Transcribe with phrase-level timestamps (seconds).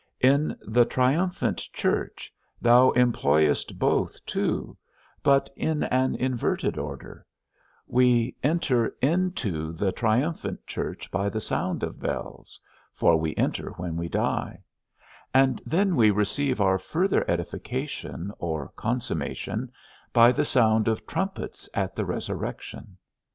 [0.21, 4.75] In the triumphant church, thou employest both too,
[5.21, 7.23] but in an inverted order;
[7.85, 12.59] we enter into the triumphant church by the sound of bells
[12.91, 14.63] (for we enter when we die);
[15.35, 19.71] and then we receive our further edification, or consummation,
[20.13, 22.97] by the sound of trumpets at the resurrection.